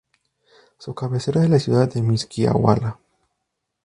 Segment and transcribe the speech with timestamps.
[0.79, 2.97] Su cabecera es la ciudad de Mixquiahuala.